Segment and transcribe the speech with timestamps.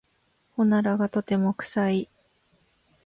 [0.57, 2.09] おならがとても臭い。